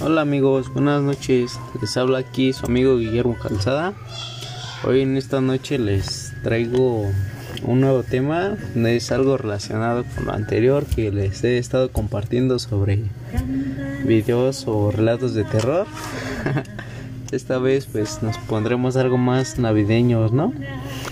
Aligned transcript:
Hola 0.00 0.22
amigos, 0.22 0.72
buenas 0.72 1.02
noches. 1.02 1.58
Les 1.80 1.96
habla 1.96 2.18
aquí 2.18 2.52
su 2.52 2.66
amigo 2.66 2.98
Guillermo 2.98 3.36
Calzada. 3.40 3.94
Hoy 4.84 5.02
en 5.02 5.16
esta 5.16 5.40
noche 5.40 5.78
les 5.78 6.32
traigo 6.42 7.06
un 7.62 7.80
nuevo 7.80 8.02
tema. 8.02 8.56
Es 8.74 9.12
algo 9.12 9.36
relacionado 9.36 10.04
con 10.14 10.26
lo 10.26 10.32
anterior 10.32 10.84
que 10.84 11.12
les 11.12 11.44
he 11.44 11.58
estado 11.58 11.92
compartiendo 11.92 12.58
sobre 12.58 13.04
videos 14.04 14.64
o 14.66 14.90
relatos 14.90 15.32
de 15.32 15.44
terror. 15.44 15.86
Esta 17.30 17.58
vez 17.58 17.86
pues 17.86 18.20
nos 18.20 18.36
pondremos 18.38 18.96
algo 18.96 19.16
más 19.16 19.60
navideños, 19.60 20.32
¿no? 20.32 20.52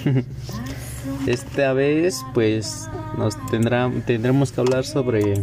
Esta 1.29 1.73
vez 1.73 2.21
pues 2.35 2.89
nos 3.17 3.37
tendrá, 3.47 3.91
tendremos 4.07 4.51
que 4.51 4.61
hablar 4.61 4.85
sobre 4.85 5.41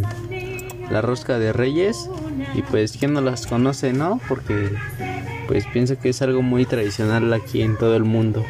la 0.91 1.01
rosca 1.01 1.39
de 1.39 1.53
reyes 1.53 2.09
y 2.53 2.61
pues 2.63 2.97
quién 2.97 3.13
no 3.13 3.21
las 3.21 3.47
conoce, 3.47 3.93
¿no? 3.93 4.19
Porque 4.27 4.71
pues 5.47 5.65
pienso 5.73 5.97
que 5.99 6.09
es 6.09 6.21
algo 6.21 6.41
muy 6.41 6.65
tradicional 6.65 7.31
aquí 7.33 7.61
en 7.61 7.77
todo 7.77 7.95
el 7.95 8.03
mundo. 8.03 8.45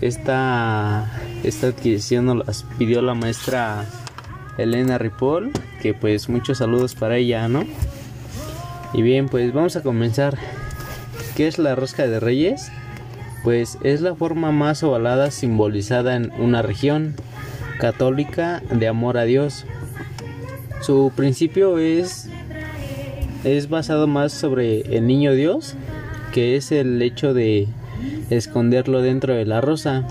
Esta, 0.00 1.10
esta 1.42 1.68
adquisición 1.68 2.26
nos 2.26 2.46
las 2.46 2.62
pidió 2.78 3.02
la 3.02 3.14
maestra 3.14 3.84
Elena 4.56 4.98
Ripoll, 4.98 5.50
que 5.82 5.94
pues 5.94 6.28
muchos 6.28 6.58
saludos 6.58 6.94
para 6.94 7.16
ella, 7.16 7.48
¿no? 7.48 7.64
Y 8.92 9.02
bien, 9.02 9.28
pues 9.28 9.52
vamos 9.52 9.76
a 9.76 9.82
comenzar. 9.82 10.38
¿Qué 11.36 11.46
es 11.46 11.58
la 11.58 11.74
rosca 11.74 12.06
de 12.06 12.20
reyes? 12.20 12.72
Pues 13.44 13.78
es 13.82 14.00
la 14.00 14.14
forma 14.14 14.50
más 14.50 14.82
ovalada 14.82 15.30
simbolizada 15.30 16.16
en 16.16 16.32
una 16.38 16.62
región 16.62 17.14
católica 17.78 18.62
de 18.70 18.88
amor 18.88 19.18
a 19.18 19.24
Dios 19.24 19.64
su 20.80 21.12
principio 21.14 21.78
es, 21.78 22.28
es 23.44 23.68
basado 23.68 24.06
más 24.06 24.32
sobre 24.32 24.96
el 24.96 25.06
niño 25.06 25.32
Dios, 25.32 25.74
que 26.32 26.56
es 26.56 26.72
el 26.72 27.00
hecho 27.02 27.34
de 27.34 27.68
esconderlo 28.30 29.02
dentro 29.02 29.34
de 29.34 29.44
la 29.44 29.60
rosa, 29.60 30.06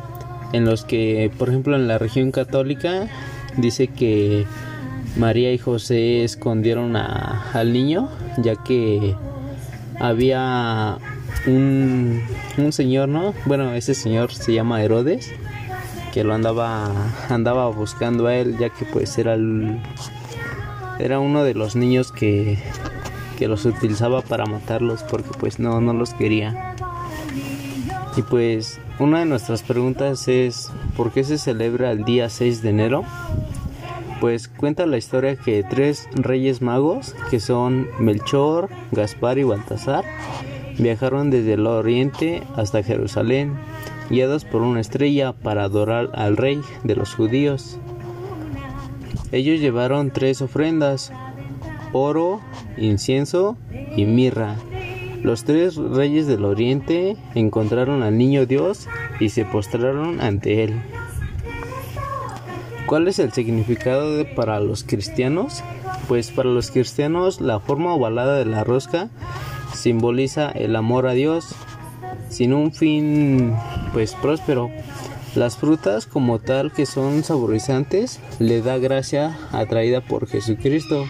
en 0.53 0.65
los 0.65 0.85
que, 0.85 1.31
por 1.37 1.49
ejemplo, 1.49 1.75
en 1.75 1.87
la 1.87 1.97
región 1.97 2.31
católica 2.31 3.07
dice 3.57 3.87
que 3.87 4.45
María 5.17 5.51
y 5.51 5.57
José 5.57 6.23
escondieron 6.23 6.95
a, 6.95 7.51
al 7.53 7.73
niño, 7.73 8.09
ya 8.37 8.55
que 8.55 9.15
había 9.99 10.97
un, 11.47 12.21
un 12.57 12.71
señor, 12.71 13.09
¿no? 13.09 13.33
Bueno, 13.45 13.73
ese 13.73 13.93
señor 13.93 14.31
se 14.33 14.53
llama 14.53 14.81
Herodes, 14.83 15.31
que 16.13 16.23
lo 16.23 16.33
andaba 16.33 16.91
andaba 17.29 17.69
buscando 17.69 18.27
a 18.27 18.35
él, 18.35 18.57
ya 18.57 18.69
que 18.69 18.85
pues 18.85 19.17
era 19.17 19.33
el 19.33 19.79
era 20.99 21.19
uno 21.19 21.43
de 21.43 21.53
los 21.53 21.75
niños 21.75 22.11
que, 22.11 22.57
que 23.37 23.47
los 23.47 23.65
utilizaba 23.65 24.21
para 24.21 24.45
matarlos 24.45 25.03
porque 25.03 25.29
pues 25.39 25.59
no, 25.59 25.79
no 25.81 25.93
los 25.93 26.13
quería. 26.13 26.75
Y 28.15 28.23
pues 28.23 28.79
una 28.99 29.19
de 29.19 29.25
nuestras 29.25 29.61
preguntas 29.61 30.27
es 30.27 30.71
¿por 30.95 31.11
qué 31.11 31.23
se 31.23 31.37
celebra 31.37 31.91
el 31.91 32.03
día 32.03 32.29
6 32.29 32.63
de 32.63 32.69
enero? 32.69 33.03
Pues 34.19 34.47
cuenta 34.47 34.87
la 34.87 34.97
historia 34.97 35.35
que 35.35 35.63
tres 35.63 36.09
reyes 36.15 36.63
magos, 36.63 37.15
que 37.29 37.39
son 37.39 37.87
Melchor, 37.99 38.69
Gaspar 38.91 39.37
y 39.37 39.43
Baltasar, 39.43 40.03
viajaron 40.79 41.29
desde 41.29 41.53
el 41.53 41.67
oriente 41.67 42.41
hasta 42.55 42.81
Jerusalén, 42.81 43.53
guiados 44.09 44.45
por 44.45 44.63
una 44.63 44.79
estrella 44.79 45.33
para 45.33 45.65
adorar 45.65 46.09
al 46.15 46.37
rey 46.37 46.59
de 46.83 46.95
los 46.95 47.13
judíos. 47.13 47.77
Ellos 49.31 49.59
llevaron 49.59 50.11
tres 50.11 50.41
ofrendas, 50.41 51.11
oro, 51.93 52.41
incienso 52.77 53.57
y 53.95 54.05
mirra. 54.05 54.55
Los 55.21 55.43
tres 55.43 55.75
reyes 55.75 56.27
del 56.27 56.45
oriente 56.45 57.17
encontraron 57.35 58.03
al 58.03 58.17
niño 58.17 58.45
Dios 58.45 58.87
y 59.19 59.29
se 59.29 59.45
postraron 59.45 60.21
ante 60.21 60.63
él. 60.63 60.81
¿Cuál 62.85 63.09
es 63.09 63.19
el 63.19 63.33
significado 63.33 64.25
para 64.33 64.61
los 64.61 64.85
cristianos? 64.85 65.61
Pues 66.07 66.31
para 66.31 66.49
los 66.49 66.71
cristianos 66.71 67.41
la 67.41 67.59
forma 67.59 67.93
ovalada 67.93 68.37
de 68.37 68.45
la 68.45 68.63
rosca 68.63 69.09
simboliza 69.73 70.49
el 70.51 70.73
amor 70.75 71.07
a 71.07 71.11
Dios 71.11 71.53
sin 72.29 72.53
un 72.53 72.71
fin 72.71 73.53
pues 73.91 74.13
próspero 74.15 74.69
las 75.37 75.55
frutas 75.55 76.07
como 76.07 76.39
tal 76.39 76.71
que 76.71 76.87
son 76.87 77.23
saborizantes 77.23 78.19
le 78.39 78.63
da 78.63 78.79
gracia 78.79 79.37
atraída 79.51 80.01
por 80.01 80.27
Jesucristo. 80.27 81.05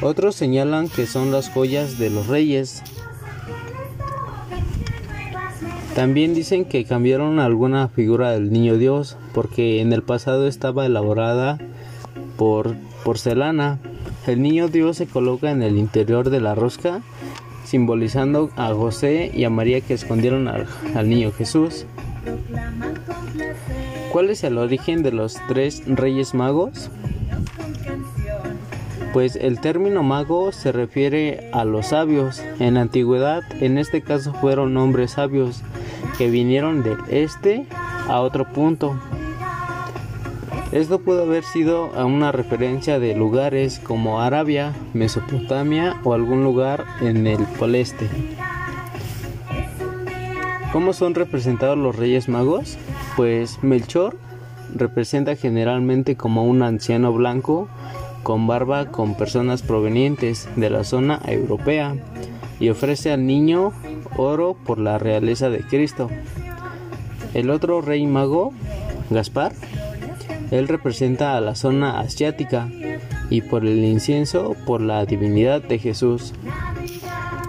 Otros 0.00 0.34
señalan 0.34 0.88
que 0.88 1.06
son 1.06 1.30
las 1.30 1.50
joyas 1.50 1.98
de 1.98 2.08
los 2.08 2.26
reyes. 2.26 2.82
También 5.94 6.32
dicen 6.32 6.64
que 6.64 6.86
cambiaron 6.86 7.38
alguna 7.38 7.88
figura 7.88 8.30
del 8.30 8.50
niño 8.50 8.78
Dios 8.78 9.18
porque 9.34 9.82
en 9.82 9.92
el 9.92 10.02
pasado 10.02 10.48
estaba 10.48 10.86
elaborada 10.86 11.58
por 12.38 12.74
porcelana. 13.04 13.78
El 14.26 14.40
niño 14.40 14.68
Dios 14.68 14.96
se 14.96 15.06
coloca 15.06 15.50
en 15.50 15.62
el 15.62 15.76
interior 15.76 16.30
de 16.30 16.40
la 16.40 16.54
rosca 16.54 17.02
simbolizando 17.64 18.50
a 18.56 18.72
José 18.72 19.30
y 19.34 19.44
a 19.44 19.50
María 19.50 19.82
que 19.82 19.92
escondieron 19.92 20.48
al, 20.48 20.66
al 20.94 21.10
niño 21.10 21.30
Jesús. 21.30 21.84
¿Cuál 24.10 24.30
es 24.30 24.42
el 24.42 24.58
origen 24.58 25.04
de 25.04 25.12
los 25.12 25.36
tres 25.46 25.82
reyes 25.86 26.34
magos? 26.34 26.90
Pues 29.12 29.36
el 29.36 29.60
término 29.60 30.02
mago 30.02 30.50
se 30.50 30.72
refiere 30.72 31.48
a 31.52 31.64
los 31.64 31.88
sabios. 31.88 32.42
En 32.58 32.74
la 32.74 32.80
antigüedad, 32.80 33.42
en 33.60 33.78
este 33.78 34.02
caso 34.02 34.34
fueron 34.34 34.76
hombres 34.76 35.12
sabios 35.12 35.62
que 36.18 36.28
vinieron 36.28 36.82
del 36.82 36.98
este 37.08 37.66
a 38.08 38.20
otro 38.20 38.46
punto. 38.46 38.98
Esto 40.72 41.00
pudo 41.00 41.22
haber 41.22 41.44
sido 41.44 41.92
a 41.94 42.04
una 42.04 42.32
referencia 42.32 42.98
de 42.98 43.14
lugares 43.14 43.78
como 43.78 44.20
Arabia, 44.20 44.72
Mesopotamia 44.92 46.00
o 46.02 46.14
algún 46.14 46.42
lugar 46.42 46.84
en 47.00 47.28
el 47.28 47.44
poleste. 47.58 48.08
¿Cómo 50.72 50.92
son 50.92 51.14
representados 51.14 51.78
los 51.78 51.94
Reyes 51.94 52.28
Magos? 52.28 52.76
Pues 53.16 53.62
Melchor 53.62 54.16
representa 54.74 55.36
generalmente 55.36 56.16
como 56.16 56.44
un 56.44 56.62
anciano 56.62 57.12
blanco 57.12 57.68
con 58.22 58.46
barba 58.46 58.90
con 58.90 59.14
personas 59.14 59.62
provenientes 59.62 60.48
de 60.56 60.70
la 60.70 60.84
zona 60.84 61.20
europea 61.26 61.96
y 62.58 62.68
ofrece 62.68 63.12
al 63.12 63.26
niño 63.26 63.72
oro 64.16 64.54
por 64.54 64.78
la 64.78 64.98
realeza 64.98 65.48
de 65.50 65.60
Cristo. 65.60 66.10
El 67.34 67.50
otro 67.50 67.80
rey 67.80 68.06
mago, 68.06 68.52
Gaspar, 69.08 69.52
él 70.50 70.68
representa 70.68 71.36
a 71.36 71.40
la 71.40 71.54
zona 71.54 72.00
asiática 72.00 72.68
y 73.30 73.40
por 73.40 73.64
el 73.64 73.84
incienso 73.84 74.56
por 74.66 74.80
la 74.80 75.06
divinidad 75.06 75.62
de 75.62 75.78
Jesús. 75.78 76.34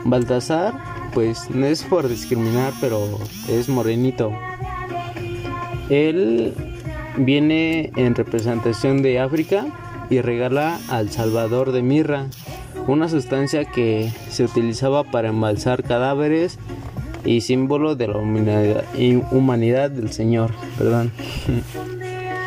Baltasar 0.05 0.73
pues 1.13 1.49
no 1.49 1.65
es 1.65 1.83
por 1.83 2.07
discriminar, 2.07 2.73
pero 2.79 2.99
es 3.49 3.67
morenito. 3.67 4.31
Él 5.91 6.53
viene 7.17 7.91
en 7.95 8.15
representación 8.15 9.01
de 9.01 9.19
África 9.19 9.65
y 10.09 10.21
regala 10.21 10.79
al 10.89 11.11
Salvador 11.11 11.71
de 11.71 11.83
mirra, 11.83 12.27
una 12.87 13.09
sustancia 13.09 13.65
que 13.65 14.11
se 14.29 14.43
utilizaba 14.43 15.03
para 15.03 15.29
embalsar 15.29 15.83
cadáveres 15.83 16.57
y 17.23 17.41
símbolo 17.41 17.95
de 17.95 18.07
la 18.07 18.17
humanidad, 18.17 19.91
del 19.91 20.11
Señor. 20.11 20.51
Perdón. 20.77 21.11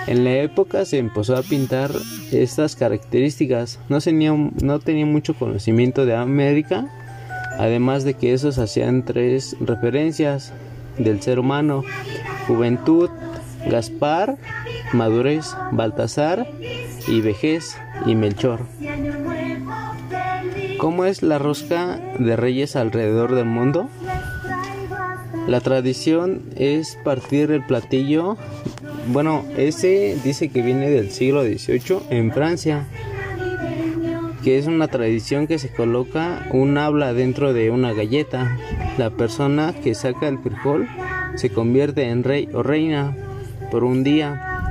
En 0.06 0.22
la 0.22 0.32
época 0.32 0.84
se 0.84 0.98
empezó 0.98 1.34
a 1.34 1.40
pintar 1.40 1.90
estas 2.30 2.76
características. 2.76 3.78
No 3.88 4.02
tenía, 4.02 4.34
no 4.34 4.78
tenía 4.78 5.06
mucho 5.06 5.32
conocimiento 5.32 6.04
de 6.04 6.14
América 6.14 6.90
además 7.58 8.04
de 8.04 8.14
que 8.14 8.32
esos 8.32 8.58
hacían 8.58 9.04
tres 9.04 9.56
referencias 9.60 10.52
del 10.98 11.20
ser 11.22 11.38
humano, 11.38 11.82
juventud, 12.46 13.10
Gaspar, 13.68 14.36
madurez, 14.92 15.54
Baltasar 15.72 16.46
y 17.06 17.20
vejez 17.20 17.76
y 18.06 18.14
Melchor. 18.14 18.60
¿Cómo 20.78 21.04
es 21.04 21.22
la 21.22 21.38
rosca 21.38 21.98
de 22.18 22.36
reyes 22.36 22.76
alrededor 22.76 23.34
del 23.34 23.46
mundo? 23.46 23.88
La 25.46 25.60
tradición 25.60 26.42
es 26.56 26.98
partir 27.04 27.50
el 27.50 27.64
platillo, 27.64 28.36
bueno, 29.08 29.44
ese 29.56 30.16
dice 30.24 30.48
que 30.48 30.62
viene 30.62 30.88
del 30.90 31.10
siglo 31.10 31.42
XVIII 31.42 32.00
en 32.10 32.32
Francia 32.32 32.86
que 34.44 34.58
es 34.58 34.66
una 34.66 34.88
tradición 34.88 35.46
que 35.46 35.58
se 35.58 35.70
coloca 35.70 36.46
un 36.52 36.76
habla 36.76 37.14
dentro 37.14 37.54
de 37.54 37.70
una 37.70 37.94
galleta. 37.94 38.58
La 38.98 39.08
persona 39.08 39.74
que 39.82 39.94
saca 39.94 40.28
el 40.28 40.38
frijol 40.38 40.86
se 41.34 41.48
convierte 41.48 42.10
en 42.10 42.22
rey 42.22 42.50
o 42.52 42.62
reina 42.62 43.16
por 43.74 43.82
un 43.82 44.04
día. 44.04 44.70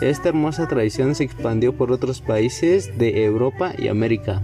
Esta 0.00 0.30
hermosa 0.30 0.66
tradición 0.66 1.14
se 1.14 1.22
expandió 1.22 1.74
por 1.74 1.92
otros 1.92 2.22
países 2.22 2.96
de 2.96 3.26
Europa 3.26 3.74
y 3.76 3.88
América. 3.88 4.40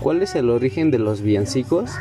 ¿Cuál 0.00 0.22
es 0.22 0.34
el 0.34 0.50
origen 0.50 0.90
de 0.90 0.98
los 0.98 1.22
villancicos? 1.22 1.92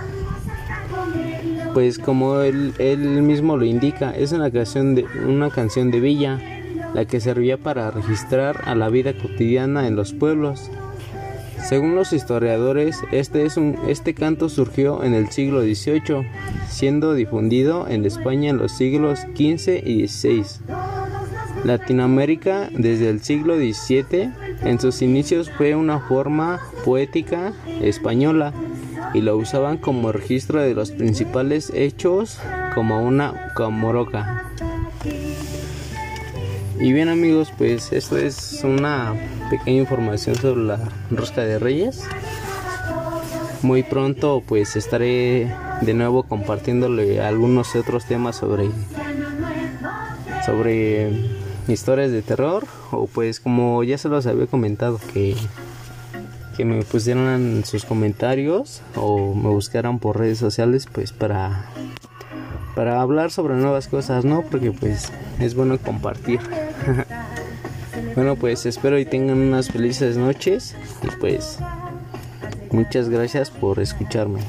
Pues 1.75 1.99
como 1.99 2.41
él, 2.41 2.73
mismo 3.21 3.55
lo 3.55 3.65
indica, 3.65 4.15
es 4.15 4.31
una 4.31 4.49
canción, 4.49 4.95
de, 4.95 5.05
una 5.27 5.51
canción 5.51 5.91
de 5.91 5.99
villa, 5.99 6.39
la 6.95 7.05
que 7.05 7.19
servía 7.19 7.57
para 7.57 7.91
registrar 7.91 8.61
a 8.65 8.73
la 8.73 8.89
vida 8.89 9.13
cotidiana 9.13 9.85
en 9.85 9.95
los 9.95 10.11
pueblos. 10.11 10.71
Según 11.67 11.95
los 11.95 12.11
historiadores, 12.13 12.97
este, 13.11 13.45
es 13.45 13.57
un, 13.57 13.77
este 13.87 14.13
canto 14.13 14.49
surgió 14.49 15.03
en 15.03 15.13
el 15.13 15.29
siglo 15.29 15.61
XVIII, 15.61 16.27
siendo 16.69 17.13
difundido 17.13 17.87
en 17.87 18.05
España 18.05 18.49
en 18.49 18.57
los 18.57 18.71
siglos 18.71 19.19
XV 19.35 19.81
y 19.85 20.07
XVI. 20.07 20.45
Latinoamérica 21.63 22.69
desde 22.71 23.09
el 23.09 23.21
siglo 23.21 23.55
XVII 23.55 24.31
en 24.63 24.79
sus 24.79 25.01
inicios 25.01 25.51
fue 25.51 25.75
una 25.75 25.99
forma 25.99 26.59
poética 26.83 27.53
española 27.81 28.51
y 29.13 29.21
lo 29.21 29.37
usaban 29.37 29.77
como 29.77 30.11
registro 30.11 30.61
de 30.61 30.73
los 30.73 30.91
principales 30.91 31.71
hechos 31.75 32.39
como 32.73 33.01
una 33.03 33.53
comoroca. 33.53 34.40
Y 36.81 36.93
bien 36.93 37.09
amigos, 37.09 37.53
pues 37.55 37.93
esto 37.93 38.17
es 38.17 38.61
una 38.63 39.13
pequeña 39.51 39.81
información 39.81 40.35
sobre 40.35 40.63
la 40.63 40.79
rosca 41.11 41.41
de 41.41 41.59
reyes. 41.59 42.01
Muy 43.61 43.83
pronto 43.83 44.41
pues 44.47 44.75
estaré 44.75 45.53
de 45.81 45.93
nuevo 45.93 46.23
compartiéndole 46.23 47.21
algunos 47.21 47.75
otros 47.75 48.05
temas 48.05 48.37
sobre 48.37 48.71
sobre 50.43 51.11
historias 51.67 52.11
de 52.11 52.23
terror 52.23 52.65
o 52.89 53.05
pues 53.05 53.39
como 53.39 53.83
ya 53.83 53.99
se 53.99 54.09
los 54.09 54.25
había 54.25 54.47
comentado 54.47 54.99
que 55.13 55.35
que 56.57 56.65
me 56.65 56.81
pusieran 56.81 57.63
sus 57.63 57.85
comentarios 57.85 58.81
o 58.95 59.35
me 59.35 59.49
buscaran 59.49 59.99
por 59.99 60.17
redes 60.17 60.39
sociales 60.39 60.87
pues 60.91 61.13
para 61.13 61.67
para 62.75 63.01
hablar 63.01 63.31
sobre 63.31 63.55
nuevas 63.55 63.87
cosas, 63.87 64.25
¿no? 64.25 64.43
Porque 64.43 64.71
pues 64.71 65.11
es 65.39 65.55
bueno 65.55 65.77
compartir. 65.77 66.39
bueno, 68.15 68.35
pues 68.35 68.65
espero 68.65 68.99
y 68.99 69.05
tengan 69.05 69.37
unas 69.37 69.69
felices 69.69 70.17
noches 70.17 70.75
y 71.03 71.15
pues 71.19 71.59
muchas 72.71 73.09
gracias 73.09 73.49
por 73.49 73.79
escucharme. 73.79 74.39